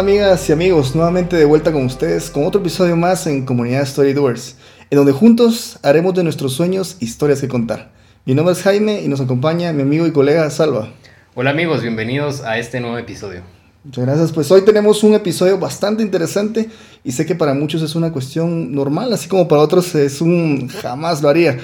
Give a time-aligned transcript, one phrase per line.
[0.00, 3.84] Hola amigas y amigos, nuevamente de vuelta con ustedes con otro episodio más en Comunidad
[3.84, 4.56] Storydoers,
[4.88, 7.92] en donde juntos haremos de nuestros sueños historias que contar.
[8.24, 10.88] Mi nombre es Jaime y nos acompaña mi amigo y colega Salva.
[11.34, 13.42] Hola amigos, bienvenidos a este nuevo episodio.
[13.84, 16.70] Muchas gracias, pues hoy tenemos un episodio bastante interesante
[17.04, 20.68] y sé que para muchos es una cuestión normal, así como para otros es un
[20.68, 21.58] jamás lo haría.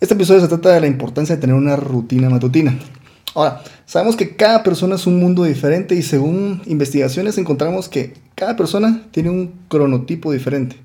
[0.00, 2.74] Este episodio se trata de la importancia de tener una rutina matutina.
[3.34, 8.56] Ahora, sabemos que cada persona es un mundo diferente y según investigaciones encontramos que cada
[8.56, 10.76] persona tiene un cronotipo diferente.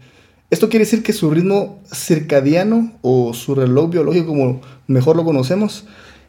[0.49, 5.83] Esto quiere decir que su ritmo circadiano o su reloj biológico, como mejor lo conocemos,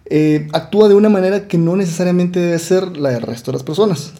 [0.06, 3.62] eh, actúa de una manera que no necesariamente debe ser la del resto de las
[3.62, 4.12] personas.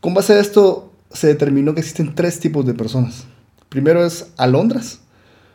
[0.00, 3.24] Con base a esto se determinó que existen tres tipos de personas.
[3.70, 4.98] Primero es alondras.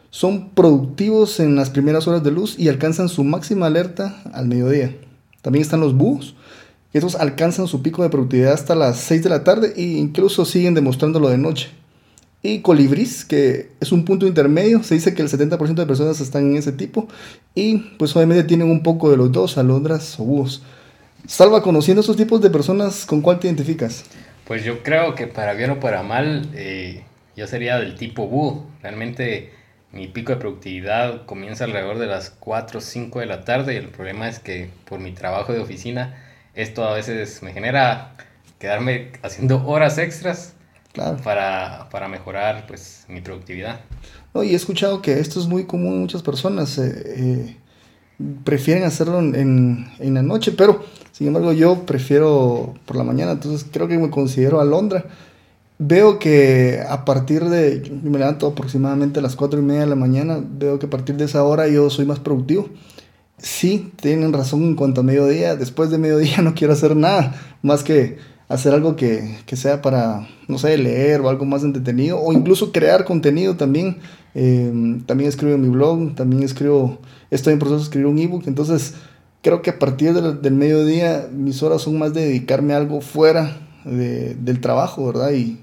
[0.09, 4.95] Son productivos en las primeras horas de luz y alcanzan su máxima alerta al mediodía.
[5.47, 6.35] También están los búhos,
[6.91, 10.73] esos alcanzan su pico de productividad hasta las 6 de la tarde e incluso siguen
[10.73, 11.69] demostrándolo de noche.
[12.43, 16.51] Y colibrís, que es un punto intermedio, se dice que el 70% de personas están
[16.51, 17.07] en ese tipo
[17.55, 20.63] y pues obviamente tienen un poco de los dos, alondras o búhos.
[21.25, 24.03] Salva, conociendo estos tipos de personas, ¿con cuál te identificas?
[24.43, 27.05] Pues yo creo que para bien o para mal, eh,
[27.37, 28.65] yo sería del tipo búho.
[28.81, 29.53] Realmente
[29.91, 33.77] mi pico de productividad comienza alrededor de las 4 o 5 de la tarde y
[33.77, 36.15] el problema es que por mi trabajo de oficina
[36.55, 38.13] esto a veces me genera
[38.59, 40.53] quedarme haciendo horas extras
[41.23, 43.79] para, para, mejorar pues mi productividad.
[44.33, 46.77] No, y he escuchado que esto es muy común en muchas personas.
[46.79, 47.57] Eh, eh,
[48.43, 53.67] prefieren hacerlo en, en, la noche, pero sin embargo yo prefiero por la mañana, entonces
[53.71, 55.05] creo que me considero alondra
[55.79, 59.87] veo que a partir de, yo me levanto aproximadamente a las 4 y media de
[59.87, 62.69] la mañana, veo que a partir de esa hora yo soy más productivo.
[63.37, 67.83] Sí, tienen razón en cuanto a mediodía, después de mediodía no quiero hacer nada, más
[67.83, 68.17] que
[68.47, 72.71] hacer algo que, que sea para, no sé, leer o algo más entretenido, o incluso
[72.71, 73.97] crear contenido también.
[74.35, 76.99] Eh, también escribo en mi blog, también escribo,
[77.31, 78.93] estoy en proceso de escribir un ebook, entonces
[79.41, 83.67] creo que a partir del mediodía mis horas son más de dedicarme a algo fuera
[83.83, 85.31] de, del trabajo, ¿verdad?
[85.31, 85.59] Y,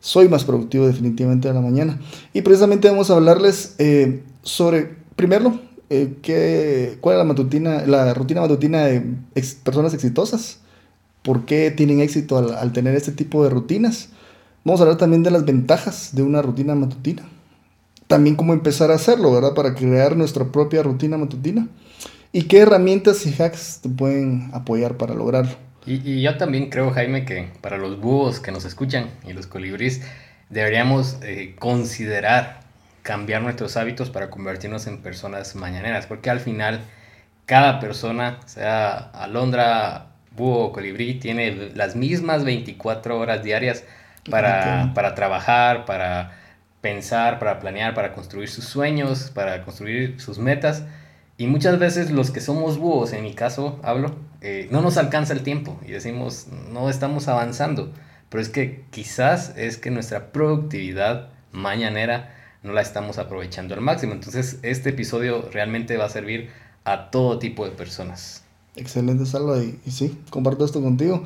[0.00, 2.00] soy más productivo definitivamente a la mañana.
[2.32, 8.14] Y precisamente vamos a hablarles eh, sobre, primero, eh, qué, cuál es la, matutina, la
[8.14, 9.02] rutina matutina de
[9.62, 10.60] personas exitosas,
[11.22, 14.08] por qué tienen éxito al, tener este tipo de rutinas.
[14.64, 17.22] Vamos a hablar también de las ventajas de una rutina matutina.
[18.06, 19.54] También cómo empezar a hacerlo, ¿verdad?
[19.54, 21.68] Para crear nuestra propia rutina matutina.
[22.32, 25.69] Y qué herramientas y hacks te pueden apoyar para lograrlo.
[25.90, 30.02] Y, yo también creo, Jaime, que para los búhos que nos escuchan y los colibríes,
[30.48, 32.60] deberíamos eh, considerar
[33.02, 36.80] cambiar nuestros hábitos para convertirnos en personas mañaneras, porque al final
[37.44, 43.82] cada persona, sea alondra, búho o colibrí, tiene las mismas 24 horas diarias
[44.30, 46.38] para, para trabajar, para
[46.80, 50.84] pensar, para planear, para construir sus sueños, para construir sus metas.
[51.36, 55.32] Y muchas veces los que somos búhos, en mi caso hablo, eh, no nos alcanza
[55.32, 57.92] el tiempo y decimos, no estamos avanzando.
[58.28, 64.12] Pero es que quizás es que nuestra productividad mañanera no la estamos aprovechando al máximo.
[64.12, 66.50] Entonces este episodio realmente va a servir
[66.84, 68.44] a todo tipo de personas.
[68.76, 69.58] Excelente, Salva.
[69.58, 71.24] Y, sí, comparto esto contigo.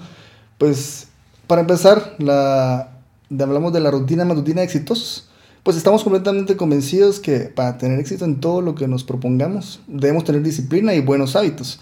[0.59, 1.09] Pues
[1.47, 2.93] para empezar, la,
[3.31, 5.29] hablamos de la rutina matutina de exitosos
[5.65, 10.25] pues estamos completamente convencidos que para tener éxito en todo lo que nos propongamos, debemos
[10.25, 11.81] tener disciplina y buenos hábitos.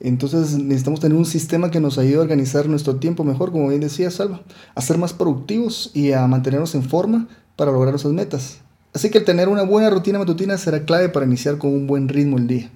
[0.00, 3.80] Entonces necesitamos tener un sistema que nos ayude a organizar nuestro tiempo mejor, como bien
[3.80, 4.42] decía Salva,
[4.74, 8.58] a ser más productivos y a mantenernos en forma para lograr nuestras metas.
[8.94, 12.08] Así que el tener una buena rutina matutina será clave para iniciar con un buen
[12.08, 12.70] ritmo el día.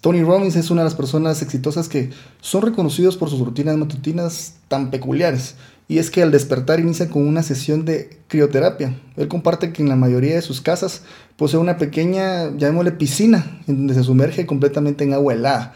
[0.00, 2.10] Tony Robbins es una de las personas exitosas que
[2.40, 5.56] son reconocidos por sus rutinas matutinas tan peculiares
[5.88, 9.00] y es que al despertar inicia con una sesión de crioterapia.
[9.16, 11.02] Él comparte que en la mayoría de sus casas
[11.36, 15.74] posee una pequeña, llamémosle piscina, en donde se sumerge completamente en agua helada.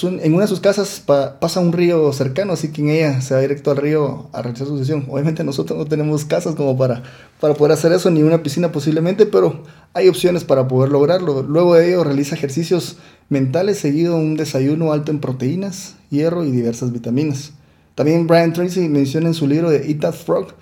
[0.00, 3.40] En una de sus casas pasa un río cercano, así que en ella se va
[3.40, 5.06] directo al río a realizar su sesión.
[5.08, 7.02] Obviamente nosotros no tenemos casas como para,
[7.40, 9.62] para poder hacer eso, ni una piscina posiblemente, pero
[9.92, 11.42] hay opciones para poder lograrlo.
[11.42, 12.96] Luego de ello realiza ejercicios
[13.28, 17.52] mentales seguido un desayuno alto en proteínas, hierro y diversas vitaminas.
[17.94, 20.54] También Brian Tracy menciona en su libro de Eat That Frog,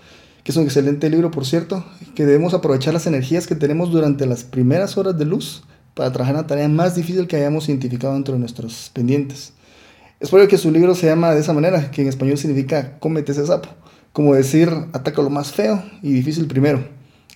[0.42, 1.84] que es un excelente libro por cierto,
[2.16, 5.62] que debemos aprovechar las energías que tenemos durante las primeras horas de luz
[6.00, 9.52] para trabajar la tarea más difícil que hayamos identificado dentro de nuestros pendientes.
[10.18, 12.98] Es por ello que su libro se llama de esa manera, que en español significa
[13.00, 13.68] cómete ese sapo,
[14.14, 16.82] como decir ataca lo más feo y difícil primero.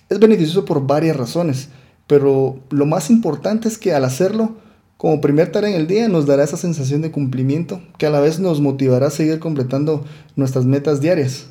[0.09, 1.69] Es beneficioso por varias razones,
[2.07, 4.55] pero lo más importante es que al hacerlo,
[4.97, 8.19] como primer tarea en el día, nos dará esa sensación de cumplimiento que a la
[8.19, 10.03] vez nos motivará a seguir completando
[10.35, 11.45] nuestras metas diarias.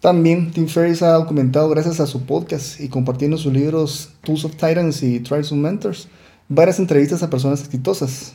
[0.00, 4.52] También Tim Ferriss ha documentado gracias a su podcast y compartiendo sus libros Tools of
[4.52, 6.08] Titans y Trials of Mentors
[6.48, 8.34] varias entrevistas a personas exitosas.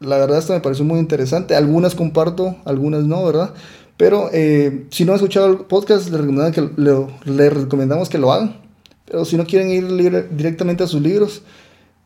[0.00, 1.54] La verdad esto me pareció muy interesante.
[1.54, 3.54] Algunas comparto, algunas no, ¿verdad?
[3.96, 8.32] Pero eh, si no han escuchado el podcast, les recomendamos que, le, recomendamos que lo
[8.32, 8.56] hagan.
[9.04, 11.42] Pero si no quieren ir directamente a sus libros,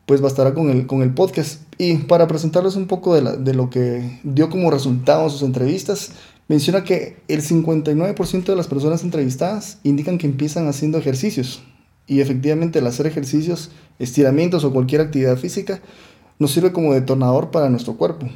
[0.07, 1.63] pues bastará con el, con el podcast.
[1.79, 6.13] Y para presentarles un poco de, de lo que dio como resultado sus entrevistas,
[6.49, 11.63] menciona que el 59% de las personas entrevistadas indican que empiezan haciendo ejercicios.
[12.07, 15.81] Y efectivamente el hacer ejercicios, estiramientos o cualquier actividad física
[16.39, 18.29] nos sirve como detonador para nuestro cuerpo.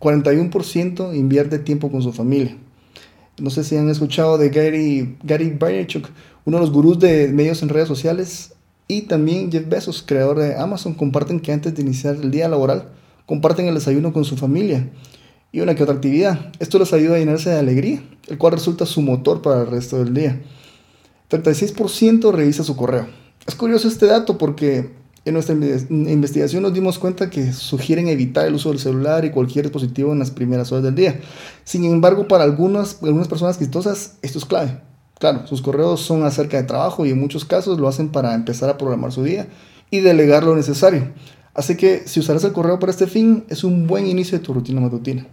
[0.00, 2.56] 41% invierte tiempo con su familia.
[3.40, 6.08] No sé si han escuchado de Gary, Gary Vaynerchuk,
[6.44, 8.52] uno de los gurús de medios en redes sociales,
[8.88, 12.88] y también Jeff Bezos, creador de Amazon, comparten que antes de iniciar el día laboral,
[13.26, 14.88] comparten el desayuno con su familia
[15.52, 16.52] y una que otra actividad.
[16.58, 20.02] Esto les ayuda a llenarse de alegría, el cual resulta su motor para el resto
[20.02, 20.40] del día.
[21.30, 23.06] 36% revisa su correo.
[23.46, 24.90] Es curioso este dato porque
[25.24, 29.66] en nuestra investigación nos dimos cuenta que sugieren evitar el uso del celular y cualquier
[29.66, 31.20] dispositivo en las primeras horas del día.
[31.64, 34.80] Sin embargo, para algunas, personas exitosas esto es clave.
[35.18, 38.70] Claro, sus correos son acerca de trabajo y en muchos casos lo hacen para empezar
[38.70, 39.48] a programar su día
[39.90, 41.12] y delegar lo necesario.
[41.54, 44.54] Así que si usarás el correo para este fin, es un buen inicio de tu
[44.54, 45.26] rutina matutina.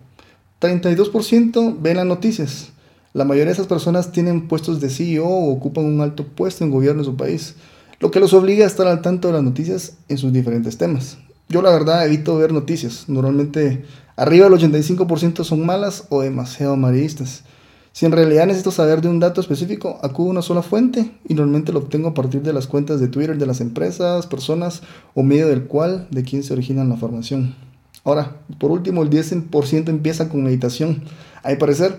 [0.59, 2.69] 32% ven las noticias.
[3.15, 6.69] La mayoría de esas personas tienen puestos de CEO o ocupan un alto puesto en
[6.69, 7.55] gobierno de su país,
[8.01, 11.17] lo que los obliga a estar al tanto de las noticias en sus diferentes temas.
[11.47, 13.85] Yo la verdad evito ver noticias, normalmente
[14.17, 17.45] arriba del 85% son malas o demasiado amarillistas.
[17.93, 21.35] Si en realidad necesito saber de un dato específico, acudo a una sola fuente y
[21.35, 24.81] normalmente lo obtengo a partir de las cuentas de Twitter de las empresas, personas
[25.13, 27.55] o medio del cual de quién se origina la formación.
[28.03, 31.03] Ahora, por último, el 10% empieza con meditación.
[31.43, 31.97] A mi parecer,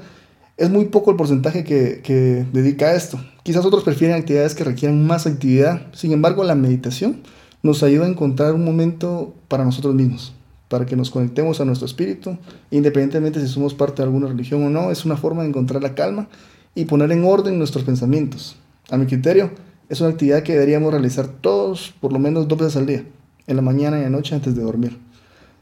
[0.56, 3.20] es muy poco el porcentaje que, dedica a esto.
[3.42, 5.82] Quizás otros prefieren actividades que requieran más actividad.
[5.92, 7.22] Sin embargo, la meditación
[7.62, 10.32] nos ayuda a encontrar un momento para nosotros mismos,
[10.68, 12.38] para que nos conectemos a nuestro espíritu,
[12.70, 14.90] independientemente si somos parte de alguna religión o no.
[14.90, 16.28] Es una forma de encontrar la calma
[16.74, 18.56] y poner en orden nuestros pensamientos.
[18.90, 19.50] A mi criterio,
[19.88, 23.04] es una actividad que deberíamos realizar todos por lo menos dos veces al día,
[23.46, 24.98] en la mañana y en la noche antes de dormir.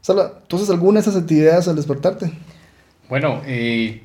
[0.01, 2.31] Sala, ¿tú haces alguna de esas actividades al despertarte?
[3.09, 4.04] Bueno, eh,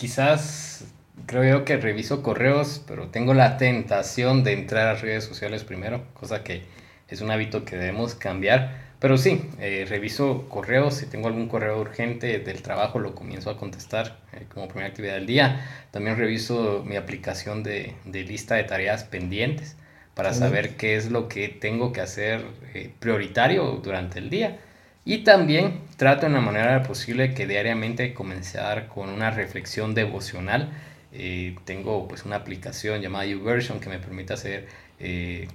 [0.00, 0.86] quizás
[1.26, 6.02] creo yo que reviso correos, pero tengo la tentación de entrar a redes sociales primero,
[6.14, 6.62] cosa que
[7.08, 8.88] es un hábito que debemos cambiar.
[8.98, 13.58] Pero sí, eh, reviso correos, si tengo algún correo urgente del trabajo lo comienzo a
[13.58, 15.66] contestar eh, como primera actividad del día.
[15.90, 19.76] También reviso mi aplicación de, de lista de tareas pendientes
[20.14, 22.42] para saber qué es lo que tengo que hacer
[22.74, 24.58] eh, prioritario durante el día.
[25.04, 30.70] Y también trato en la manera posible que diariamente comenzar con una reflexión devocional.
[31.12, 34.68] Eh, tengo pues una aplicación llamada YouVersion que me permite hacer
[35.00, 35.48] eh,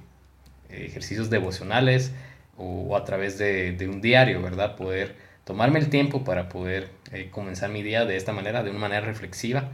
[0.69, 2.11] ejercicios devocionales
[2.57, 4.75] o, a través de, un diario, ¿verdad?
[4.75, 8.79] Poder tomarme el tiempo para poder eh, comenzar mi día de esta manera, de una
[8.79, 9.71] manera reflexiva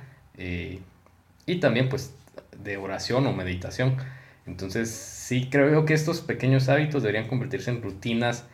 [1.45, 2.15] y también pues
[2.57, 3.97] de oración o meditación.
[4.47, 8.45] Entonces sí creo que estos pequeños hábitos deberían convertirse en rutinas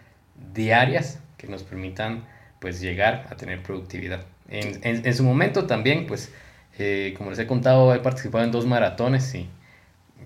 [0.53, 2.23] diarias que nos permitan
[2.59, 4.25] pues llegar a tener productividad.
[4.49, 6.31] En, en, su momento también, pues,
[6.79, 9.49] eh, como les he contado, he participado en dos maratones y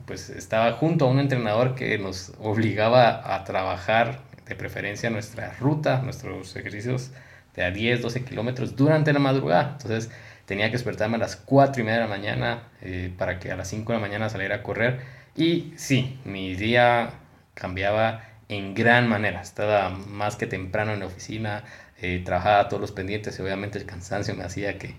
[0.06, 6.01] pues estaba junto a un entrenador que nos obligaba a trabajar de preferencia nuestra ruta,
[6.01, 7.12] nuestros ejercicios
[7.56, 9.77] de a 10, 12 kilómetros durante la madrugada.
[9.77, 10.12] Entonces
[10.46, 13.56] tenía que despertarme a las 4 y media de la mañana eh, para que a
[13.56, 15.00] las 5 de la mañana saliera a correr.
[15.36, 17.12] Y sí, mi día
[17.53, 19.41] cambiaba en gran manera.
[19.41, 21.63] Estaba más que temprano en la oficina,
[22.01, 24.96] eh, trabajaba todos los pendientes y obviamente el cansancio me hacía que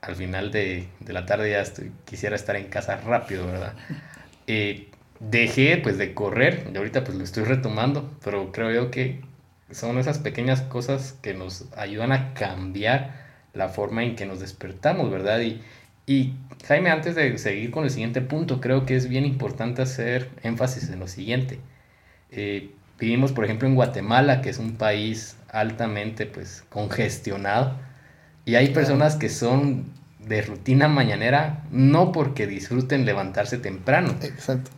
[0.00, 1.64] al final de, de la tarde ya
[2.06, 3.74] quisiera estar en casa rápido, ¿verdad?
[4.48, 9.20] Eh, dejé pues de correr y ahorita pues lo estoy retomando, pero creo yo que
[9.72, 15.10] son esas pequeñas cosas que nos ayudan a cambiar la forma en que nos despertamos,
[15.10, 15.40] ¿verdad?
[15.40, 15.62] Y,
[16.06, 16.34] y
[16.64, 20.90] Jaime, antes de seguir con el siguiente punto, creo que es bien importante hacer énfasis
[20.90, 21.58] en lo siguiente.
[22.30, 27.76] Eh, vivimos, por ejemplo, en Guatemala, que es un país altamente pues, congestionado,
[28.44, 29.86] y hay personas que son
[30.26, 34.14] de rutina mañanera no porque disfruten levantarse temprano,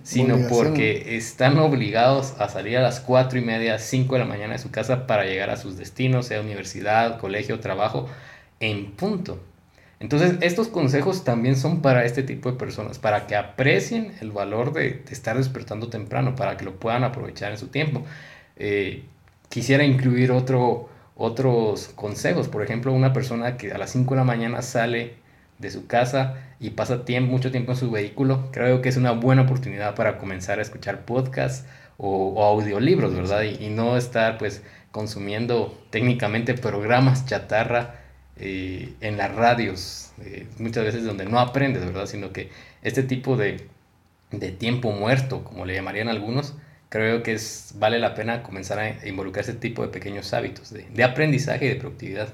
[0.03, 4.53] sino porque están obligados a salir a las cuatro y media, 5 de la mañana
[4.55, 8.09] de su casa para llegar a sus destinos, sea universidad, colegio, trabajo,
[8.61, 9.43] en punto.
[10.01, 14.73] Entonces, estos consejos también son para este tipo de personas, para que aprecien el valor
[14.73, 18.05] de, estar despertando temprano, para que lo puedan aprovechar en su tiempo.
[18.57, 19.05] Eh,
[19.49, 24.25] quisiera incluir otro, otros consejos, por ejemplo, una persona que a las 5 de la
[24.25, 25.17] mañana sale
[25.59, 29.13] de su casa y pasa tiempo, mucho tiempo en su vehículo, creo que es una
[29.13, 33.43] buena oportunidad para comenzar a escuchar podcasts o, audiolibros, ¿verdad?
[33.43, 34.63] Y, y, no estar pues
[34.93, 38.08] consumiendo técnicamente programas chatarra
[38.41, 42.07] eh, en las radios, eh, muchas veces donde no aprendes, ¿verdad?
[42.07, 42.51] Sino que
[42.83, 43.67] este tipo de,
[44.31, 46.55] de tiempo muerto, como le llamarían algunos,
[46.89, 50.87] creo que es, vale la pena comenzar a involucrar ese tipo de pequeños hábitos de,
[50.95, 52.29] de aprendizaje y de productividad.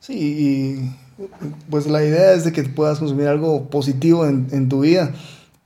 [0.00, 1.26] Sí, y
[1.68, 5.12] pues la idea es de que puedas consumir algo positivo en, en, tu vida.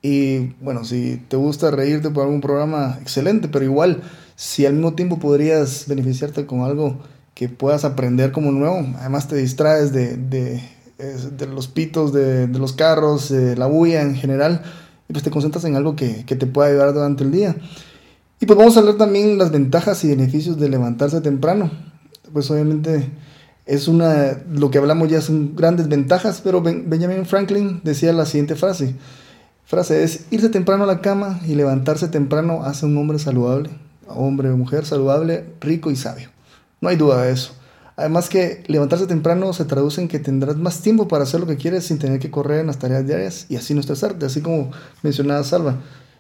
[0.02, 4.02] Y bueno, si te gusta reírte por algún programa, excelente, pero igual,
[4.37, 6.99] si al mismo tiempo podrías beneficiarte con algo
[7.34, 8.86] que puedas aprender como nuevo.
[8.98, 14.14] Además te distraes de, de, los pitos de, de, los carros, de la bulla en
[14.14, 14.62] general,
[15.08, 17.56] y pues te concentras en algo que, que te pueda ayudar durante el día.
[18.40, 21.70] Y pues vamos a hablar también las ventajas y beneficios de levantarse temprano.
[22.32, 23.10] Pues obviamente
[23.66, 28.56] es una, lo que hablamos ya son grandes ventajas, pero Benjamin Franklin decía la siguiente
[28.56, 28.94] frase.
[29.64, 33.70] Frase es, irse temprano a la cama y levantarse temprano hace un hombre saludable,
[34.06, 36.33] hombre o mujer saludable, rico y sabio.
[36.84, 37.54] No hay duda de eso.
[37.96, 41.56] Además que levantarse temprano se traduce en que tendrás más tiempo para hacer lo que
[41.56, 44.70] quieres sin tener que correr en las tareas diarias y así no estresarte, así como
[45.02, 45.78] mencionaba Salva.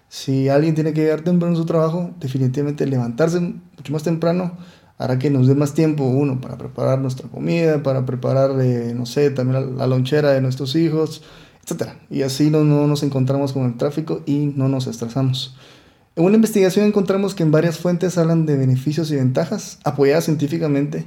[0.08, 4.56] Si alguien tiene que llegar temprano en su trabajo, definitivamente levantarse mucho más temprano
[4.96, 9.04] hará que nos dé más tiempo, uno, para preparar nuestra comida, para preparar, eh, no
[9.04, 11.20] sé, también la, lonchera de nuestros hijos,
[11.62, 11.90] etc.
[12.08, 15.58] Y así no, no nos encontramos con el tráfico y no nos estresamos.
[16.16, 21.06] En una investigación encontramos que en varias fuentes hablan de beneficios y ventajas apoyadas científicamente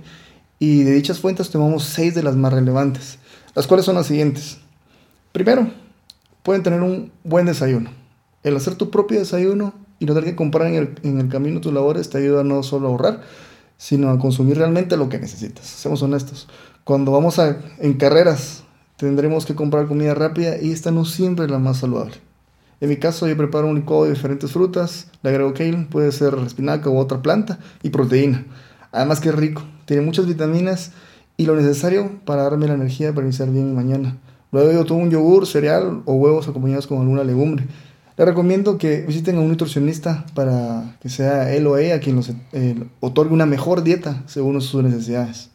[0.60, 3.18] y de dichas fuentes tomamos seis de las más relevantes,
[3.56, 4.58] las cuales son las siguientes.
[5.32, 5.72] Primero,
[6.44, 7.90] pueden tener un buen desayuno.
[8.44, 12.10] El hacer tu propio desayuno y no tener que comprar en el, camino tus labores
[12.10, 13.22] te ayuda no solo a ahorrar,
[13.78, 15.68] sino a consumir realmente lo que necesitas.
[15.68, 16.50] Seamos honestos.
[16.84, 18.64] Cuando vamos a, en carreras,
[18.98, 22.27] tendremos que comprar comida rápida y esta no siempre es la más saludable.
[22.80, 26.36] En mi caso, yo preparo un licuado de diferentes frutas, le agrego kale, puede ser
[26.46, 28.46] espinaca u otra planta, y proteína.
[28.92, 30.92] Además que es rico, tiene muchas vitaminas
[31.38, 34.18] y lo necesario para darme la energía para iniciar bien mañana.
[34.52, 37.66] Luego yo tomo un yogur, cereal o huevos acompañados con alguna legumbre.
[38.16, 42.32] Le recomiendo que visiten a un nutricionista para que sea él o ella quien los
[42.52, 45.52] eh, otorgue una mejor dieta según sus necesidades.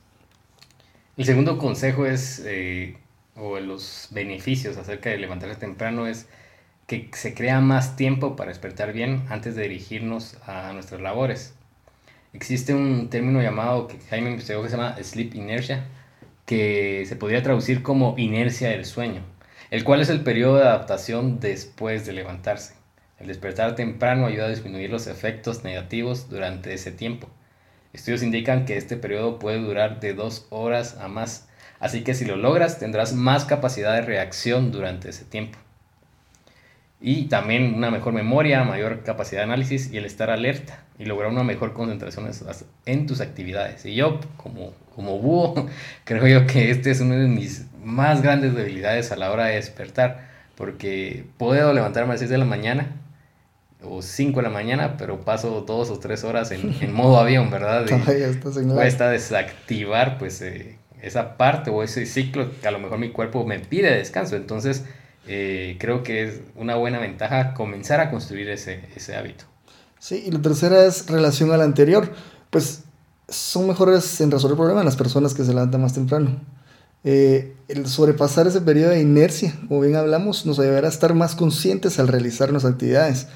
[1.17, 2.97] El segundo consejo es, eh,
[3.35, 6.27] o los beneficios acerca de levantarse temprano es
[6.87, 11.55] que se crea más tiempo para despertar bien antes de dirigirnos a nuestras labores.
[12.33, 15.85] Existe un término llamado que Jaime investigó que se llama sleep inertia,
[16.47, 19.23] que se podría traducir como inercia del sueño,
[19.71, 22.75] el cual es el periodo de adaptación después de levantarse.
[23.19, 27.29] El despertar temprano ayuda a disminuir los efectos negativos durante ese tiempo.
[27.93, 31.49] Estudios indican que este periodo puede durar de dos horas a más,
[31.79, 35.59] así que si lo logras tendrás más capacidad de reacción durante ese tiempo
[37.05, 41.33] y también una mejor memoria, mayor capacidad de análisis y el estar alerta y lograr
[41.33, 42.31] una mejor concentración
[42.87, 43.85] en tus actividades.
[43.85, 45.67] Y yo, como, como búho,
[46.05, 49.57] creo yo que este es una de mis más grandes debilidades a la hora de
[49.57, 52.87] despertar, porque puedo levantarme a las 6 de la mañana
[53.83, 57.51] o 5 de la mañana, pero paso dos o tres horas en, en modo avión,
[57.51, 57.85] ¿verdad?
[57.85, 63.11] Y cuesta desactivar pues eh, esa parte o ese ciclo que a lo mejor mi
[63.11, 64.37] cuerpo me pide descanso.
[64.37, 64.85] Entonces,
[65.27, 69.45] eh, creo que es una buena ventaja comenzar a construir ese, ese hábito.
[69.99, 72.13] Sí, y la tercera es relación a la anterior.
[72.51, 72.85] Pues
[73.29, 76.41] son mejores en resolver problemas las personas que se levantan más temprano.
[77.05, 81.35] Eh, el sobrepasar ese periodo de inercia, como bien hablamos, nos ayudará a estar más
[81.35, 83.27] conscientes al realizar nuestras actividades,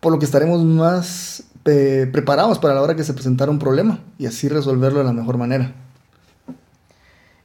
[0.00, 3.98] por lo que estaremos más eh, preparados para la hora que se presentara un problema
[4.18, 5.72] y así resolverlo de la mejor manera.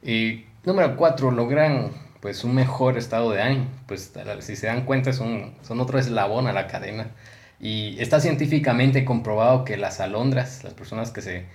[0.02, 1.90] Y número cuatro, logran
[2.22, 3.66] pues un mejor estado de ánimo.
[3.88, 7.08] Pues si se dan cuenta son, son otro eslabón a la cadena.
[7.60, 11.46] Y está científicamente comprobado que las alondras, las personas que se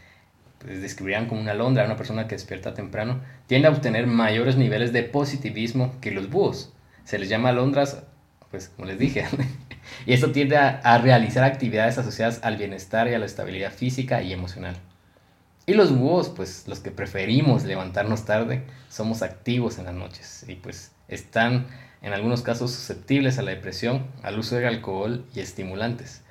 [0.60, 4.92] pues, describirían como una alondra, una persona que despierta temprano, tiende a obtener mayores niveles
[4.92, 6.74] de positivismo que los búhos.
[7.06, 8.04] Se les llama alondras,
[8.52, 9.26] pues como les dije,
[10.06, 14.22] y esto tiende a, a realizar actividades asociadas al bienestar y a la estabilidad física
[14.22, 14.76] y emocional.
[15.70, 20.56] Y los búhos, pues los que preferimos levantarnos tarde, somos activos en las noches y
[20.56, 21.68] pues están
[22.02, 26.22] en algunos casos susceptibles a la depresión, al uso de alcohol y estimulantes,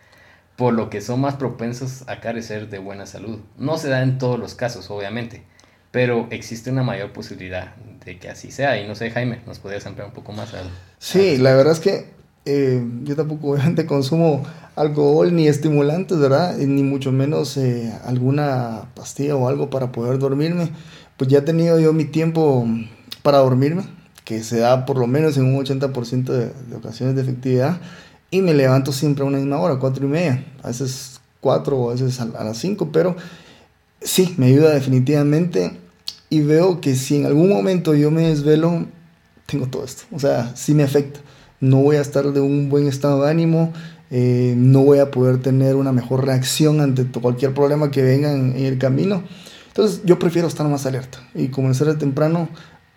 [0.57, 3.41] por lo que son más propensos a carecer de buena salud.
[3.59, 5.43] No se da en todos los casos, obviamente,
[5.91, 7.77] pero existe una mayor posibilidad
[8.07, 8.81] de que así sea.
[8.81, 10.55] Y no sé, Jaime, ¿nos podrías ampliar un poco más?
[10.55, 12.07] Al, sí, la verdad es que
[12.47, 16.57] eh, yo tampoco obviamente consumo alcohol ni estimulantes, ¿verdad?
[16.57, 20.71] Ni mucho menos eh, alguna pastilla o algo para poder dormirme.
[21.17, 22.67] Pues ya he tenido yo mi tiempo
[23.23, 27.81] para dormirme que se da por lo menos en un 80% de, ocasiones de efectividad,
[28.29, 31.91] y me levanto siempre a una misma hora, cuatro y media, a veces cuatro o
[31.91, 33.15] a veces a las cinco, pero
[34.01, 35.79] sí, me ayuda definitivamente
[36.29, 38.87] y veo que si en algún momento yo me desvelo,
[39.47, 41.21] tengo todo esto, o sea, sí me afecta,
[41.61, 43.73] no voy a estar de un buen estado de ánimo,
[44.11, 48.57] eh, no voy a poder tener una mejor reacción ante cualquier problema que venga en,
[48.57, 49.25] el camino.
[49.69, 52.49] Entonces yo prefiero estar más alerta y comenzar de temprano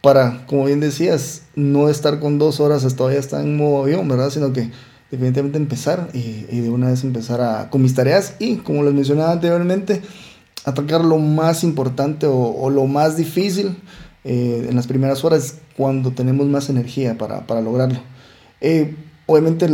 [0.02, 4.08] para, como bien decías, no estar con dos horas hasta todavía estar en modo avión,
[4.08, 4.30] ¿verdad?
[4.30, 4.72] Sino que
[5.12, 10.02] definitivamente empezar y, de una vez empezar con mis tareas y, como les mencionaba anteriormente,
[10.64, 13.76] atacar lo más importante o, lo más difícil
[14.24, 18.00] eh, en las primeras horas cuando tenemos más energía para, para lograrlo.
[18.62, 18.96] Eh,
[19.30, 19.68] obviamente,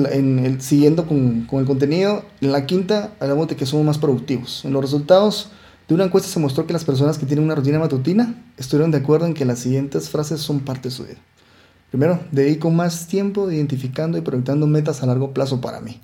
[0.60, 4.66] siguiendo con, el contenido, en la quinta hablamos de que somos más productivos.
[4.66, 5.50] En los resultados
[5.88, 8.98] de una encuesta se mostró que las personas que tienen una rutina matutina estuvieron de
[8.98, 11.20] acuerdo en que las siguientes frases son parte de su vida.
[11.90, 16.02] Primero, dedico más tiempo identificando y proyectando metas a largo plazo para mí.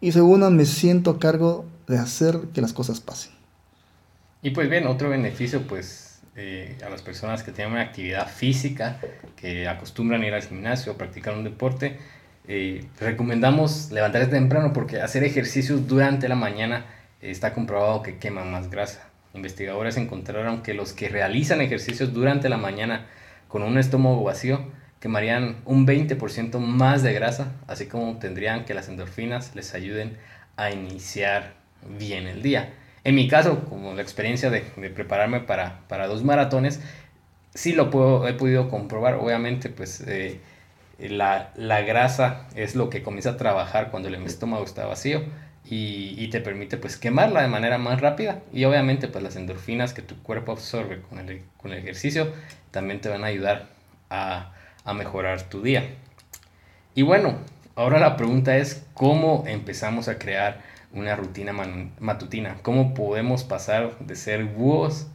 [0.00, 3.32] Y segundo, me siento a cargo de hacer que las cosas pasen.
[4.40, 8.98] Y pues bien, otro beneficio pues eh, a las personas que tienen una actividad física,
[9.36, 11.98] que acostumbran ir al gimnasio practicar un deporte,
[12.46, 16.84] eh, recomendamos levantarse temprano porque hacer ejercicios durante la mañana
[17.20, 19.08] está comprobado que quema más grasa.
[19.34, 23.06] Investigadores encontraron que los que realizan ejercicios durante la mañana
[23.48, 24.64] con un estómago vacío
[25.00, 30.16] quemarían un 20% más de grasa, así como tendrían que las endorfinas les ayuden
[30.56, 31.54] a iniciar
[31.98, 32.72] bien el día.
[33.04, 36.80] En mi caso, como la experiencia de, prepararme para, para, dos maratones,
[37.52, 39.14] sí lo puedo, he podido comprobar.
[39.14, 40.40] Obviamente, pues eh,
[40.98, 45.22] la, la, grasa es lo que comienza a trabajar cuando el estómago está vacío
[45.64, 49.94] y, y, te permite pues quemarla de manera más rápida y obviamente pues las endorfinas
[49.94, 52.32] que tu cuerpo absorbe con el, con el ejercicio
[52.70, 53.68] también te van a ayudar
[54.10, 54.52] a,
[54.84, 55.94] a mejorar tu día.
[56.94, 57.38] Y bueno,
[57.76, 60.60] ahora la pregunta es cómo empezamos a crear
[60.92, 61.52] una rutina
[61.98, 65.08] matutina, cómo podemos pasar de ser búhos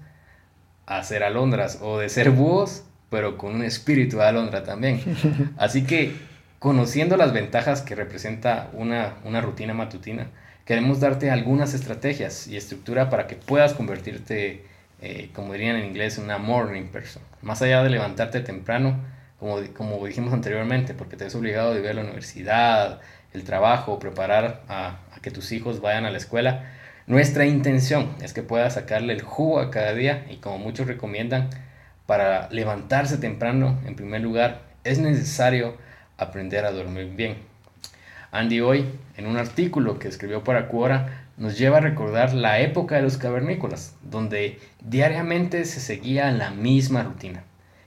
[0.86, 5.02] a ser alondras o de ser búhos pero con un espíritu de alondra también.
[5.58, 6.14] Así que
[6.60, 10.28] conociendo las ventajas que representa una, una rutina matutina,
[10.66, 14.66] queremos darte algunas estrategias y estructura para que puedas convertirte,
[15.02, 17.24] eh, como dirían en inglés, en una morning person.
[17.42, 19.00] Más allá de levantarte temprano,
[19.40, 23.00] como, como dijimos anteriormente, porque te ves obligado a ir a la universidad,
[23.34, 26.66] el trabajo, preparar a, a que tus hijos vayan a la escuela.
[27.08, 31.50] Nuestra intención es que puedas sacarle el jugo a cada día y como muchos recomiendan,
[32.10, 35.78] para levantarse temprano, en primer lugar, es necesario
[36.18, 37.36] aprender a dormir bien.
[38.32, 42.96] Andy hoy, en un artículo que escribió para Quora, nos lleva a recordar la época
[42.96, 47.44] de los cavernícolas, donde diariamente se seguía la misma rutina,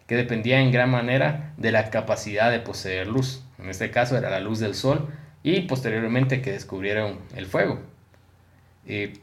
[0.07, 3.43] que dependía en gran manera de la capacidad de poseer luz.
[3.59, 5.09] En este caso era la luz del sol
[5.43, 7.81] y posteriormente que descubrieron el fuego.
[8.87, 9.15] Eh,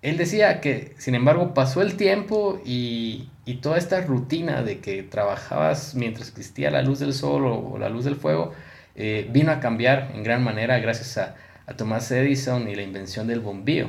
[0.00, 5.02] él decía que, sin embargo, pasó el tiempo y, y, toda esta rutina de que
[5.02, 8.52] trabajabas mientras existía la luz del sol o, la luz del fuego,
[8.94, 11.34] eh, vino a cambiar en gran manera gracias a,
[11.76, 13.88] Thomas Edison y la invención del bombillo.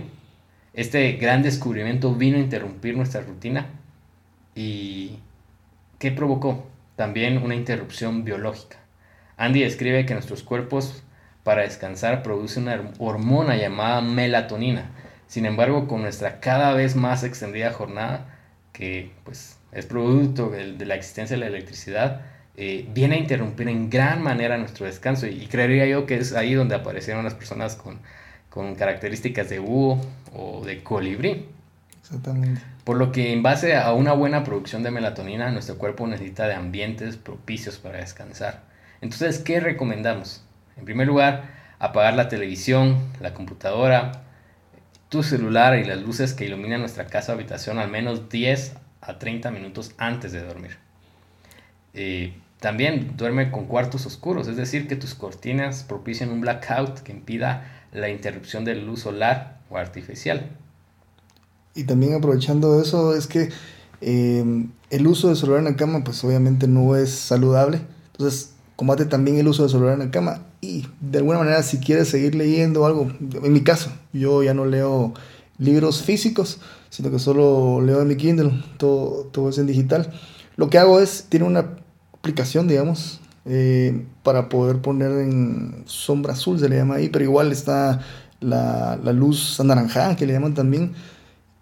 [0.73, 3.67] Este gran descubrimiento vino a interrumpir nuestra rutina
[4.53, 5.19] y
[5.97, 6.67] ¿qué provocó?
[6.97, 8.77] También una interrupción biológica.
[9.37, 11.03] Andy escribe que nuestros cuerpos
[11.43, 14.91] para descansar producen una hormona llamada melatonina,
[15.27, 18.38] sin embargo, con nuestra cada vez más extendida jornada,
[18.79, 22.21] que pues es producto de, de la existencia de la electricidad,
[22.55, 25.27] eh, viene a interrumpir en gran manera nuestro descanso.
[25.27, 27.99] Y, y, creería yo que es ahí donde aparecieron las personas con,
[28.49, 30.01] con características de búho
[30.33, 31.45] o de colibrí.
[32.01, 32.61] Exactamente.
[32.85, 36.55] Por lo que en base a una buena producción de melatonina, nuestro cuerpo necesita de
[36.55, 38.63] ambientes propicios para descansar.
[39.01, 40.43] Entonces, ¿qué recomendamos?
[40.77, 41.43] En primer lugar,
[41.79, 44.23] apagar la televisión, la computadora,
[45.09, 49.19] tu celular y las luces que iluminan nuestra casa o habitación al menos 10 a
[49.19, 50.77] 30 minutos antes de dormir.
[52.59, 57.71] También duerme con cuartos oscuros, es decir, que tus cortinas propicien un blackout que impida
[57.93, 60.49] la interrupción de luz solar o artificial.
[61.73, 63.49] Y también aprovechando eso, es que
[64.01, 67.79] eh, el uso de celular en la cama, pues obviamente no es saludable.
[68.11, 70.39] Entonces, combate también el uso de celular en la cama.
[70.61, 74.63] Y de alguna manera, si quieres seguir leyendo algo, en mi caso, yo ya no
[74.63, 75.13] leo
[75.57, 80.13] libros físicos, sino que solo leo en mi Kindle, todo, todo es en digital.
[80.55, 81.71] Lo que hago es, tiene una
[82.13, 87.51] aplicación, digamos, eh, para poder poner en sombra azul, se le llama ahí, pero igual
[87.51, 87.99] está
[88.39, 90.93] la, la luz anaranjada, que le llaman también,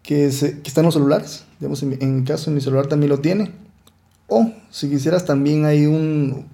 [0.04, 1.46] que, se, que está en los celulares.
[1.60, 3.54] Digamos, en, en caso, en mi celular también lo tiene.
[4.28, 6.46] O si quisieras, también hay un,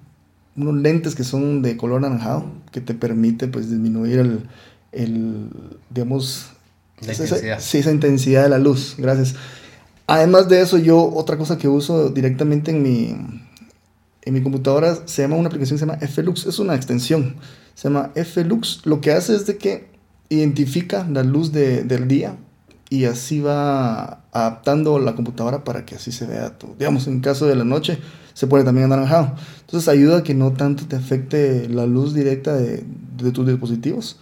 [0.56, 4.40] unos lentes que son de color anaranjado, que te permite pues disminuir el,
[4.92, 5.48] el
[5.90, 6.50] digamos,
[7.00, 8.94] esa, sí, esa intensidad de la luz.
[8.98, 9.34] Gracias.
[10.06, 13.16] Además de eso, yo otra cosa que uso directamente en mi,
[14.22, 17.36] en mi computadora se llama una aplicación que se llama FLux, es una extensión,
[17.74, 18.82] se llama FLux.
[18.84, 19.88] Lo que hace es de que
[20.28, 22.36] identifica la luz de, del día
[22.90, 26.74] y así va adaptando la computadora para que así se vea todo.
[26.78, 27.98] Digamos, en caso de la noche
[28.34, 29.34] se pone también anaranjado.
[29.60, 32.84] Entonces ayuda a que no tanto te afecte la luz directa de,
[33.16, 34.18] de tus dispositivos.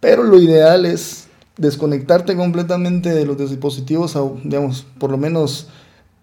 [0.00, 5.68] Pero lo ideal es desconectarte completamente de los dispositivos, digamos, por lo menos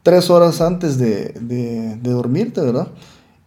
[0.03, 2.87] tres horas antes de, de, de dormirte, ¿verdad?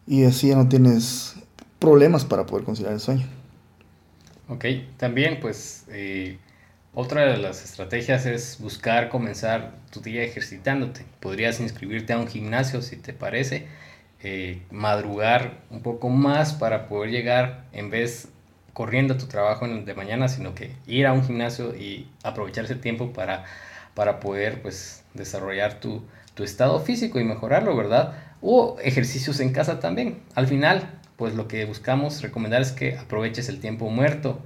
[0.07, 1.35] Y así ya no tienes
[1.79, 3.27] problemas para poder conciliar el sueño.
[4.49, 4.65] Ok,
[4.97, 6.39] también pues eh,
[6.95, 11.05] otra de las estrategias es buscar comenzar tu día ejercitándote.
[11.21, 13.69] Podrías inscribirte a un gimnasio si te parece,
[14.23, 18.29] eh, madrugar un poco más para poder llegar en vez
[18.73, 22.65] corriendo a tu trabajo en de mañana, sino que ir a un gimnasio y aprovechar
[22.65, 23.45] ese tiempo para,
[23.95, 26.03] para poder pues desarrollar tu,
[26.35, 28.15] tu estado físico y mejorarlo, ¿verdad?
[28.41, 30.23] O ejercicios en casa también.
[30.35, 34.41] Al final, pues lo que buscamos recomendar es que aproveches el tiempo muerto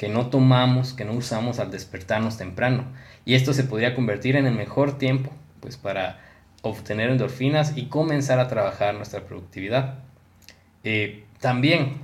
[0.00, 2.86] que no tomamos, que no usamos al despertarnos temprano.
[3.26, 6.18] Y esto se podría convertir en el mejor tiempo, pues para
[6.62, 9.98] obtener endorfinas y comenzar a trabajar nuestra productividad.
[10.84, 11.98] Eh, también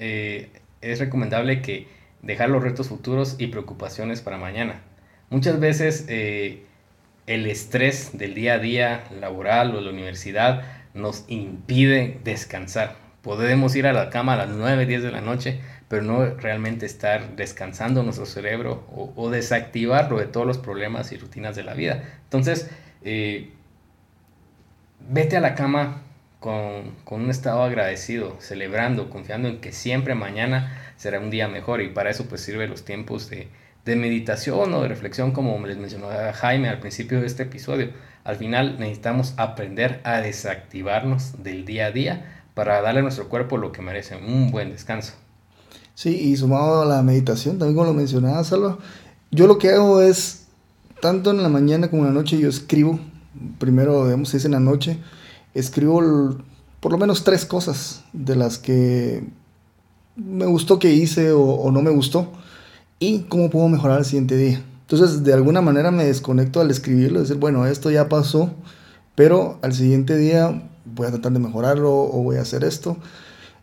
[0.00, 1.86] eh, es recomendable que
[2.20, 4.80] dejar los retos futuros y preocupaciones para mañana.
[5.30, 6.64] Muchas veces eh,
[7.28, 12.96] el estrés del día a día laboral o la universidad nos impide descansar.
[13.22, 16.86] Podemos ir a la cama a las 9, 10 de la noche, pero no realmente
[16.86, 22.02] estar descansando nuestro cerebro o, desactivarlo de todos los problemas y rutinas de la vida.
[22.24, 22.68] Entonces,
[23.02, 23.52] eh,
[25.08, 26.02] vete a la cama
[26.40, 31.88] con, un estado agradecido, celebrando, confiando en que siempre mañana será un día mejor y
[31.88, 33.48] para eso pues sirve los tiempos de,
[33.84, 37.90] de meditación o de reflexión como les mencionó Jaime al principio de este episodio.
[38.24, 43.56] Al final necesitamos aprender a desactivarnos del día a día para darle a nuestro cuerpo
[43.56, 45.25] lo que merece, un buen descanso.
[45.96, 48.76] Sí, y sumado a la meditación, también como lo mencionaba Salva,
[49.30, 50.42] yo lo que hago es,
[51.00, 53.00] tanto en la mañana como en la noche, yo escribo,
[53.58, 54.98] primero, digamos, si es en la noche,
[55.54, 56.36] escribo
[56.80, 59.24] por lo menos tres cosas de las que
[60.16, 62.30] me gustó que hice o, no me gustó
[62.98, 64.62] y cómo puedo mejorar el siguiente día.
[64.82, 68.50] Entonces, de alguna manera me desconecto al escribirlo, decir, bueno, esto ya pasó,
[69.14, 72.98] pero al siguiente día voy a tratar de mejorarlo o voy a hacer esto.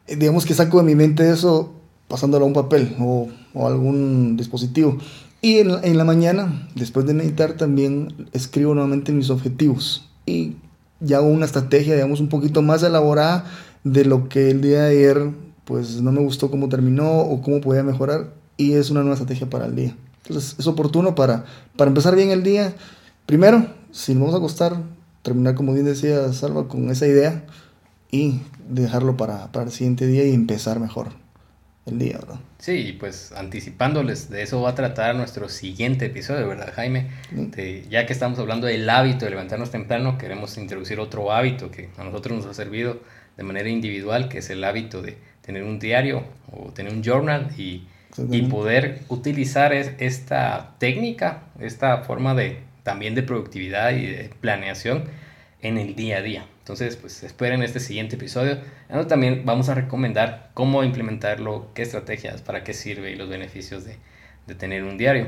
[0.07, 1.82] Eh, digamos que saco de mi mente eso
[2.13, 4.99] pasándolo a un papel o, algún dispositivo.
[5.41, 10.57] Y en, en, la mañana, después de meditar, también escribo nuevamente mis objetivos y
[10.99, 13.45] ya hago una estrategia, digamos, un poquito más elaborada
[13.83, 15.31] de lo que el día de ayer,
[15.65, 19.49] pues no me gustó cómo terminó o cómo podía mejorar y es una nueva estrategia
[19.49, 19.97] para el día.
[20.27, 21.45] Entonces es oportuno para,
[21.75, 22.75] para empezar bien el día.
[23.25, 24.77] Primero, si nos vamos a acostar,
[25.23, 27.43] terminar, como bien decía Salva, con esa idea
[28.11, 31.22] y dejarlo para, para el siguiente día y empezar mejor
[31.85, 32.39] el día, ¿verdad?
[32.59, 37.09] Sí, pues anticipándoles, de eso va a tratar nuestro siguiente episodio, ¿verdad, Jaime?
[37.89, 42.03] ya que estamos hablando del hábito de levantarnos temprano, queremos introducir otro hábito que a
[42.03, 43.01] nosotros nos ha servido
[43.35, 47.49] de manera individual, que es el hábito de tener un diario o tener un journal
[47.57, 47.87] y,
[48.31, 55.05] y poder utilizar esta técnica, esta forma de también de productividad y de planeación
[55.61, 56.45] en el día a día.
[56.63, 58.57] Entonces, pues esperen este siguiente episodio.
[59.09, 63.97] También vamos a recomendar cómo implementarlo, qué estrategias, para qué sirve y los beneficios de,
[64.47, 65.27] de tener un diario.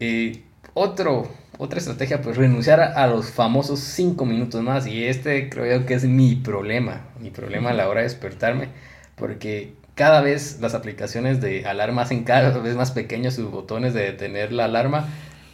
[0.00, 0.42] Eh,
[0.74, 4.88] otro, otra estrategia, pues renunciar a, los famosos 5 minutos más.
[4.88, 8.68] Y este creo yo que es mi problema, mi problema a la hora de despertarme,
[9.14, 14.02] porque cada vez las aplicaciones de alarma hacen cada vez más pequeños sus botones de
[14.02, 15.08] detener la alarma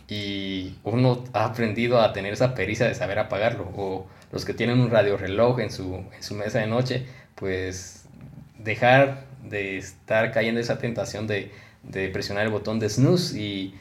[0.09, 3.71] y uno ha aprendido a tener esa pericia de saber apagarlo.
[3.77, 8.07] O los que tienen un radio reloj en su, en su mesa de noche, pues
[8.59, 11.53] dejar de estar cayendo esa tentación de,
[11.85, 13.75] de presionar el botón de snooze y,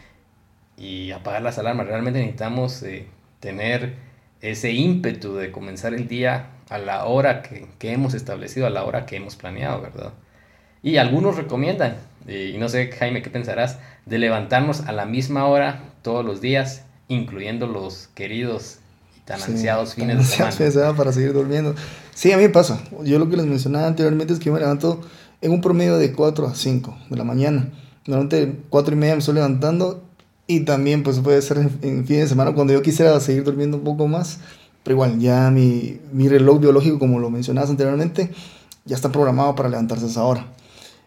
[0.77, 1.87] y apagar las alarmas.
[1.87, 3.07] Realmente necesitamos eh,
[3.39, 3.95] tener
[4.41, 8.83] ese ímpetu de comenzar el día a la hora que, que, hemos establecido, a la
[8.83, 10.13] hora que hemos planeado, ¿verdad?
[10.83, 11.95] Y algunos recomiendan,
[12.27, 13.79] y no sé Jaime, ¿qué pensarás?
[14.05, 18.82] De levantarnos a la misma hora todos los días, incluyendo los queridos
[19.25, 20.55] tan ansiados fines de semana.
[20.55, 21.75] De semana para seguir durmiendo.
[22.13, 22.79] Sí, a mí me pasa.
[23.03, 25.01] Yo lo que les mencionaba anteriormente es que yo me levanto
[25.41, 27.69] en un promedio de 4 a 5 de la mañana.
[28.05, 30.03] Normalmente 4 y media me estoy levantando
[30.47, 33.83] y también pues puede ser en, fin de semana cuando yo quisiera seguir durmiendo un
[33.83, 34.39] poco más.
[34.83, 38.31] Pero igual, ya mi, mi reloj biológico, como lo mencionabas anteriormente,
[38.83, 40.47] ya está programado para levantarse a esa hora.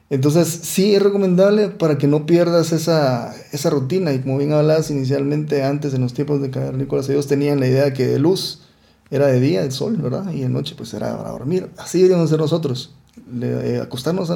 [0.08, 4.12] Entonces, sí es recomendable para que no pierdas esa, esa rutina.
[4.12, 7.92] Y como bien hablabas inicialmente, antes en los tiempos de Nicolás, ellos tenían la idea
[7.92, 8.62] que de luz
[9.10, 10.30] era de día, el sol, ¿verdad?
[10.32, 11.70] Y de noche, pues era para dormir.
[11.76, 12.94] Así deberíamos ser nosotros.
[13.42, 14.30] Eh, acostarnos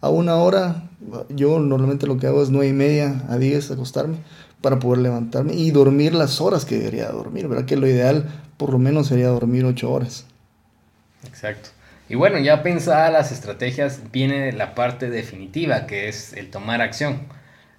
[0.00, 0.90] a, una hora.
[1.28, 4.16] Yo normalmente lo que hago es nueve y media a 10 acostarme
[4.60, 7.64] para poder levantarme y dormir las horas que debería dormir, ¿verdad?
[7.64, 10.24] Que lo ideal por lo menos sería dormir ocho horas.
[11.26, 11.70] Exacto.
[12.12, 17.22] Y bueno, ya pensada las estrategias, viene la parte definitiva, que es el tomar acción.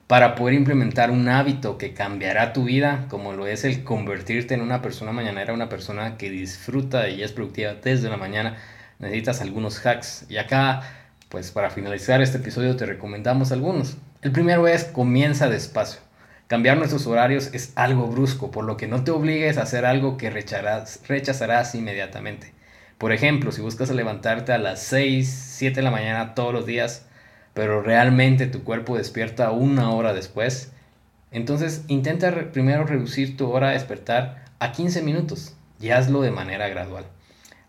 [0.07, 4.61] Para poder implementar un hábito que cambiará tu vida, como lo es el convertirte en
[4.61, 8.57] una persona mañanera, una persona que disfruta y es productiva desde la mañana,
[8.97, 10.25] necesitas algunos hacks.
[10.29, 10.81] Y acá,
[11.29, 13.97] pues para finalizar este episodio te recomendamos algunos.
[14.23, 16.01] El primero es comienza despacio.
[16.47, 20.17] Cambiar nuestros horarios es algo brusco, por lo que no te obligues a hacer algo
[20.17, 22.62] que rechazarás inmediatamente.
[22.97, 25.27] Por ejemplo, si buscas levantarte a las 6,
[25.57, 27.05] 7 de la mañana todos los días,
[27.53, 30.71] pero realmente tu cuerpo despierta una hora después,
[31.31, 36.67] entonces intenta primero reducir tu hora de despertar a 15 minutos y hazlo de manera
[36.69, 37.05] gradual.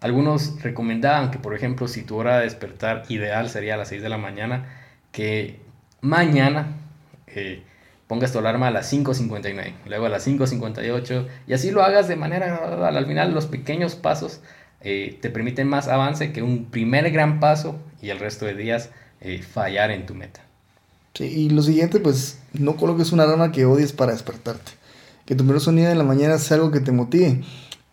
[0.01, 4.03] Algunos recomendaban que, por ejemplo, si tu hora de despertar ideal sería a las 6
[4.03, 4.67] de la mañana,
[5.11, 5.61] que
[6.03, 6.77] mañana
[7.27, 7.63] eh,
[8.07, 12.17] pongas tu alarma a las 5.59, luego a las 5.58 y así lo hagas de
[12.17, 12.97] manera gradual.
[12.97, 14.43] Al final los pequeños pasos
[14.85, 18.91] eh, te permiten más avance que un primer gran paso y el resto de días
[19.23, 20.43] eh, fallar en tu meta.
[21.15, 24.73] Sí, y lo siguiente, pues no coloques una alarma que odies para despertarte.
[25.25, 27.41] Que tu primer sonido en la mañana sea algo que te motive.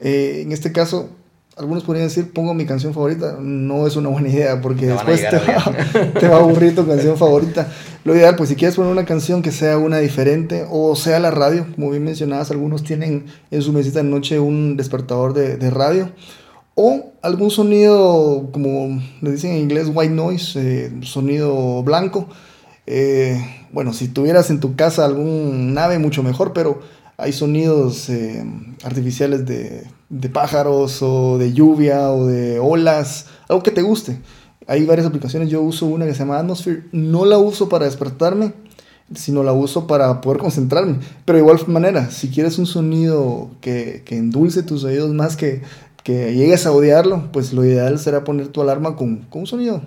[0.02, 1.10] Eh, en este caso,
[1.56, 3.38] algunos podrían decir, pongo mi canción favorita.
[3.40, 7.16] No es una buena idea porque después te va, te va, a aburrir tu canción
[7.16, 7.72] favorita.
[8.04, 11.32] Lo ideal, pues si quieres poner una canción que sea una diferente o sea la
[11.32, 15.70] radio, como bien mencionabas, algunos tienen en su mesita de noche un despertador de, de
[15.70, 16.12] radio
[16.76, 22.28] o algún sonido, como le dicen en inglés, white noise, eh, sonido blanco.
[22.88, 23.40] Eh,
[23.72, 26.82] bueno, si tuvieras en tu casa algún nave, mucho mejor, pero
[27.18, 28.44] hay sonidos eh,
[28.84, 34.20] artificiales de, de, pájaros o de lluvia o de olas, algo que te guste.
[34.68, 38.54] Hay varias aplicaciones, yo uso una que se llama Atmosphere, no la uso para despertarme,
[39.14, 41.00] sino la uso para poder concentrarme.
[41.26, 45.62] Pero de igual manera, si quieres un sonido que, que endulce tus oídos más que
[46.04, 49.82] que llegues a odiarlo, pues lo ideal será poner tu alarma con, con un sonido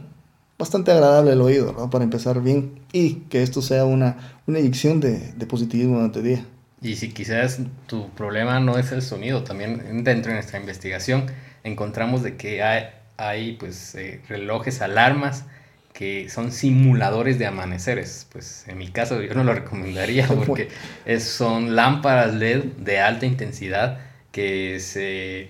[0.58, 1.90] bastante agradable al oído, ¿no?
[1.90, 6.24] Para empezar bien y que esto sea una, una inyección de, de positivismo durante el
[6.24, 6.44] día.
[6.80, 11.26] Y si quizás tu problema no es el sonido, también dentro de nuestra investigación
[11.64, 12.84] encontramos de que hay,
[13.16, 15.44] hay pues eh, relojes, alarmas
[15.92, 18.26] que son simuladores de amaneceres.
[18.30, 20.68] Pues en mi caso yo no lo recomendaría porque
[21.06, 23.98] es, son lámparas LED de alta intensidad
[24.30, 25.48] que se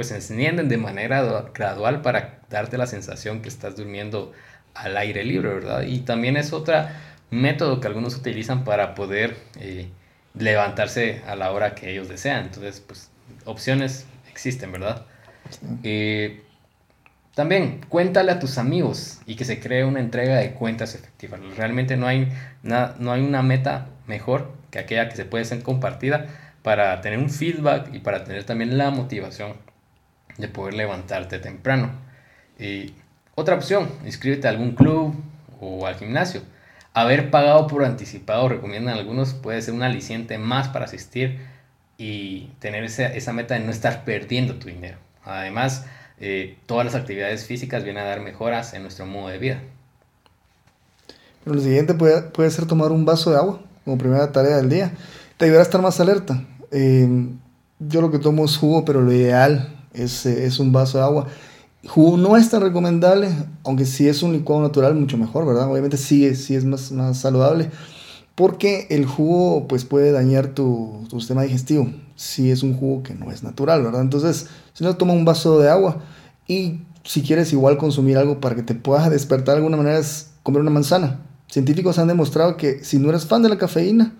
[0.00, 4.32] pues se encienden de manera gradual para darte la sensación que estás durmiendo
[4.72, 5.82] al aire libre, ¿verdad?
[5.82, 6.74] Y también es otro
[7.30, 9.90] método que algunos utilizan para poder eh,
[10.32, 12.46] levantarse a la hora que ellos desean.
[12.46, 13.10] Entonces, pues
[13.44, 15.04] opciones existen, ¿verdad?
[15.82, 16.44] Eh,
[17.34, 21.36] también cuéntale a tus amigos y que se cree una entrega de cuentas efectiva.
[21.58, 22.32] Realmente no hay,
[22.62, 26.26] no hay una meta mejor que aquella que se puede ser compartida
[26.62, 29.68] para tener un feedback y para tener también la motivación
[30.40, 31.92] de poder levantarte temprano.
[32.58, 32.92] Y
[33.34, 35.14] otra opción, inscríbete a algún club
[35.60, 36.42] o al gimnasio.
[36.92, 41.38] Haber pagado por anticipado, recomiendan algunos, puede ser un aliciente más para asistir
[41.96, 44.98] y tener esa, esa meta de no estar perdiendo tu dinero.
[45.24, 45.86] Además,
[46.18, 49.60] eh, todas las actividades físicas vienen a dar mejoras en nuestro modo de vida.
[51.44, 54.68] Pero lo siguiente puede, puede ser tomar un vaso de agua como primera tarea del
[54.68, 54.92] día.
[55.36, 56.44] Te ayudará a estar más alerta.
[56.72, 57.08] Eh,
[57.78, 61.26] yo lo que tomo es jugo, pero lo ideal es, es un vaso de agua.
[61.86, 63.30] Jugo no es tan recomendable,
[63.64, 65.70] aunque si es un licuado natural, mucho mejor, ¿verdad?
[65.70, 67.70] Obviamente sí, sí es más, más saludable,
[68.34, 73.14] porque el jugo pues puede dañar tu, tu, sistema digestivo si es un jugo que
[73.14, 74.02] no es natural, ¿verdad?
[74.02, 76.02] Entonces, si no, toma un vaso de agua
[76.46, 80.32] y si quieres igual consumir algo para que te puedas despertar de alguna manera es
[80.42, 81.20] comer una manzana.
[81.48, 84.14] Científicos han demostrado que si no eres fan de la cafeína,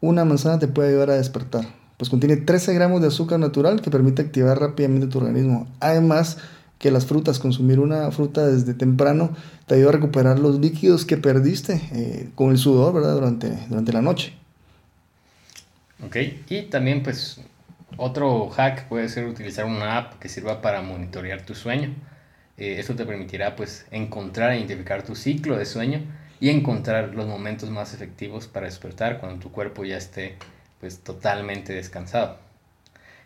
[0.00, 1.79] una manzana te puede ayudar a despertar.
[2.00, 5.68] Pues contiene 13 gramos de azúcar natural que permite activar rápidamente tu organismo.
[5.80, 6.38] Además,
[6.78, 9.36] que las frutas, consumir una fruta desde temprano
[9.66, 13.12] te ayuda a recuperar los líquidos que perdiste eh, con el sudor, ¿verdad?
[13.12, 14.32] Durante, durante la noche.
[16.02, 16.16] Ok,
[16.48, 17.38] y también pues
[17.98, 21.94] otro hack puede ser utilizar una app que sirva para monitorear tu sueño.
[22.56, 26.00] Eh, esto te permitirá pues encontrar e identificar tu ciclo de sueño
[26.40, 30.38] y encontrar los momentos más efectivos para despertar cuando tu cuerpo ya esté
[30.80, 32.38] pues totalmente descansado.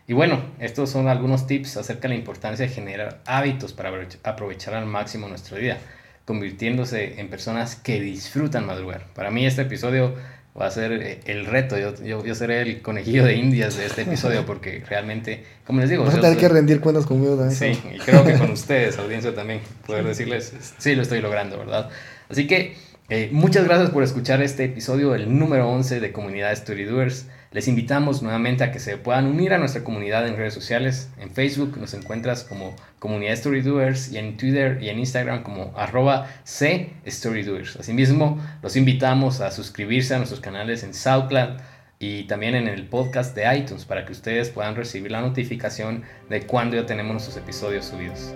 [0.07, 3.91] Y bueno, estos son algunos tips acerca de la importancia de generar hábitos para
[4.25, 5.79] aprovechar al máximo nuestro día,
[6.27, 9.07] convirtiéndose en personas que disfrutan madrugar.
[9.15, 10.15] Para mí este episodio
[10.61, 14.03] va a ser eh, el reto, yo, yo, seré el conejillo de indias de este
[14.03, 16.05] episodio porque realmente, como les digo...
[16.05, 17.57] Vas a tener que rendir cuentas conmigo también.
[17.57, 21.89] Sí, y creo que con ustedes, audiencia también, poder decirles, sí lo estoy logrando, ¿verdad?
[22.29, 22.77] Así que
[23.09, 27.27] eh, muchas gracias por escuchar este episodio, el número 11 de Comunidad Story Doers.
[27.55, 31.09] Les invitamos nuevamente a que se puedan unir a nuestra comunidad en redes sociales.
[31.21, 36.27] En Facebook nos encuentras como Comunidad Storydoers y en Twitter y en Instagram como arroba
[36.43, 37.77] C Storydoers.
[37.77, 41.61] Asimismo, los invitamos a suscribirse a nuestros canales en SoundCloud
[42.01, 46.45] y también en el podcast de iTunes para que ustedes puedan recibir la notificación de
[46.49, 48.35] cuando ya tenemos nuestros episodios subidos.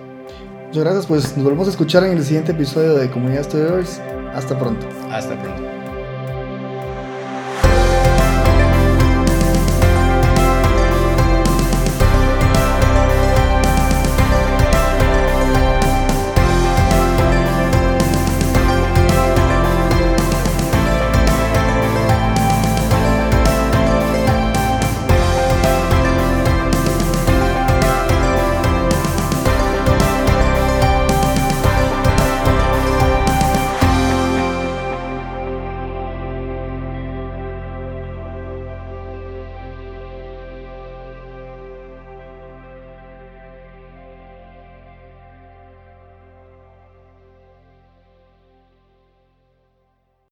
[0.69, 4.01] Muchas gracias, pues nos volvemos a escuchar en el siguiente episodio de Comunidad Storydoers.
[4.33, 4.87] Hasta pronto.
[5.11, 5.78] Hasta pronto.